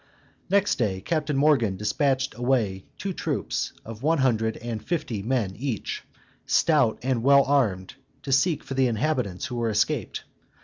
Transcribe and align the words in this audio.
Next 0.49 0.79
day 0.79 0.99
Captain 0.99 1.37
Morgan 1.37 1.77
dispatched 1.77 2.33
away 2.33 2.85
two 2.97 3.13
troops, 3.13 3.71
of 3.85 4.01
one 4.01 4.17
hundred 4.17 4.57
and 4.57 4.83
fifty 4.83 5.21
men 5.21 5.55
each, 5.55 6.01
stout 6.47 6.97
and 7.03 7.21
well 7.21 7.43
armed, 7.43 7.93
to 8.23 8.31
seek 8.31 8.63
for 8.63 8.73
the 8.73 8.87
inhabitants 8.87 9.45
who 9.45 9.57
were 9.57 9.69
escaped. 9.69 10.23